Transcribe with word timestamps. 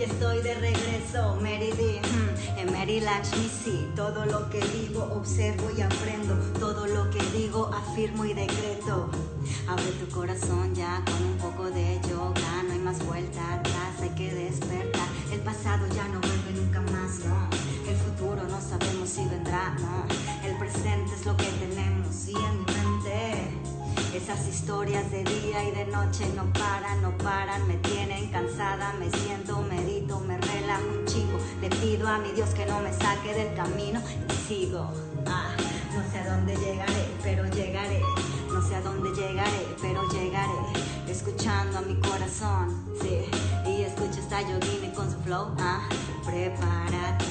aquí 0.00 0.10
estoy 0.10 0.40
de 0.42 0.54
regreso, 0.54 1.36
Mary 1.42 1.72
D. 1.72 2.00
mm, 2.00 2.58
En 2.58 2.68
sí. 3.50 3.86
Todo 3.94 4.24
lo 4.24 4.48
que 4.48 4.60
digo, 4.60 5.02
observo 5.12 5.68
y 5.76 5.82
aprendo. 5.82 6.34
Todo 6.58 6.86
lo 6.86 7.10
que 7.10 7.22
digo, 7.36 7.70
afirmo 7.74 8.24
y 8.24 8.32
decreto. 8.32 9.10
Abre 9.68 9.92
tu 10.00 10.08
corazón 10.08 10.74
ya 10.74 11.02
con 11.04 11.22
un 11.22 11.36
poco 11.38 11.70
de 11.70 12.00
yoga. 12.08 12.62
No 12.66 12.72
hay 12.72 12.78
más 12.78 13.04
vuelta 13.04 13.54
atrás, 13.54 14.00
hay 14.00 14.10
que 14.10 14.32
despertar. 14.32 15.08
El 15.32 15.40
pasado 15.40 15.86
ya 15.88 16.08
no 16.08 16.20
vuelve 16.20 16.52
nunca 16.60 16.80
más, 16.80 17.18
no. 17.26 17.48
El 17.86 17.96
futuro 17.96 18.42
no 18.48 18.60
sabemos 18.60 19.08
si 19.08 19.24
vendrá, 19.26 19.76
no. 19.80 20.06
El 20.48 20.56
presente 20.56 21.14
es 21.14 21.26
lo 21.26 21.36
que 21.36 21.44
tenemos 21.44 22.26
y 22.26 22.36
en 22.36 22.58
mi 22.58 22.64
mente. 22.72 23.70
Esas 24.14 24.46
historias 24.48 25.10
de 25.10 25.22
día 25.24 25.62
y 25.64 25.70
de 25.70 25.86
noche 25.86 26.26
no 26.34 26.52
paran, 26.52 27.00
no 27.00 27.16
paran, 27.18 27.66
me 27.68 27.74
tienen 27.74 28.28
cansada, 28.30 28.92
me 28.94 29.08
siento, 29.10 29.60
pido 31.80 32.06
a 32.06 32.18
mi 32.18 32.30
Dios 32.32 32.50
que 32.50 32.66
no 32.66 32.80
me 32.80 32.92
saque 32.92 33.34
del 33.34 33.54
camino 33.54 34.00
y 34.28 34.48
sigo. 34.48 34.90
Ah, 35.26 35.54
no 35.94 36.12
sé 36.12 36.18
a 36.18 36.34
dónde 36.34 36.54
llegaré, 36.56 37.06
pero 37.22 37.46
llegaré. 37.46 38.00
No 38.52 38.60
sé 38.66 38.76
a 38.76 38.80
dónde 38.82 39.10
llegaré, 39.10 39.66
pero 39.80 40.02
llegaré. 40.10 40.52
Escuchando 41.08 41.78
a 41.78 41.80
mi 41.82 41.94
corazón, 42.00 42.84
sí. 43.00 43.24
Y 43.66 43.82
escucha 43.82 44.20
esta 44.20 44.42
yogini 44.42 44.92
con 44.92 45.10
su 45.10 45.18
flow. 45.20 45.54
Ah, 45.58 45.88
prepárate 46.24 47.29